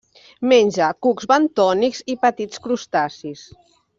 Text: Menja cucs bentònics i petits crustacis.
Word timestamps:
Menja 0.51 0.87
cucs 1.07 1.27
bentònics 1.33 2.01
i 2.15 2.17
petits 2.25 2.63
crustacis. 2.65 3.47